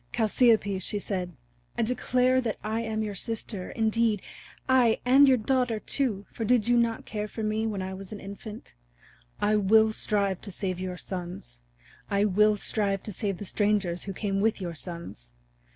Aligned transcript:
"Chalciope," 0.11 0.79
she 0.81 0.97
said, 0.97 1.33
"I 1.77 1.83
declare 1.83 2.41
that 2.41 2.57
I 2.63 2.81
am 2.81 3.03
your 3.03 3.13
sister, 3.13 3.69
indeed 3.69 4.23
aye, 4.67 4.99
and 5.05 5.27
your 5.27 5.37
daughter, 5.37 5.79
too, 5.79 6.25
for 6.31 6.43
did 6.43 6.67
you 6.67 6.75
not 6.75 7.05
care 7.05 7.27
for 7.27 7.43
me 7.43 7.67
when 7.67 7.83
I 7.83 7.93
was 7.93 8.11
an 8.11 8.19
infant? 8.19 8.73
I 9.39 9.55
will 9.57 9.91
strive 9.91 10.41
to 10.41 10.51
save 10.51 10.79
your 10.79 10.97
sons. 10.97 11.61
I 12.09 12.25
will 12.25 12.57
strive 12.57 13.03
to 13.03 13.13
save 13.13 13.37
the 13.37 13.45
strangers 13.45 14.05
who 14.05 14.13
came 14.13 14.41
with 14.41 14.59
your 14.59 14.73
sons. 14.73 15.33